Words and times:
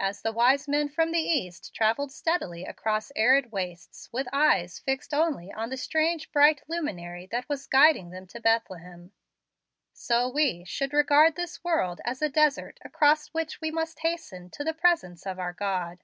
As 0.00 0.22
the 0.22 0.32
wise 0.32 0.66
men 0.66 0.88
from 0.88 1.12
the 1.12 1.20
East 1.20 1.72
travelled 1.72 2.10
steadily 2.10 2.64
across 2.64 3.12
arid 3.14 3.52
wastes 3.52 4.12
with 4.12 4.26
eyes 4.32 4.80
fixed 4.80 5.14
only 5.14 5.52
on 5.52 5.70
the 5.70 5.76
strange 5.76 6.32
bright 6.32 6.62
luminary 6.66 7.26
that 7.28 7.48
was 7.48 7.68
guiding 7.68 8.10
them 8.10 8.26
to 8.26 8.40
Bethlehem, 8.40 9.12
so 9.92 10.28
we 10.28 10.64
should 10.64 10.92
regard 10.92 11.36
this 11.36 11.62
world 11.62 12.00
as 12.04 12.20
a 12.20 12.28
desert 12.28 12.80
across 12.84 13.28
which 13.28 13.60
we 13.60 13.70
must 13.70 14.00
hasten 14.00 14.50
to 14.50 14.64
the 14.64 14.74
presence 14.74 15.26
of 15.26 15.38
our 15.38 15.52
God." 15.52 16.02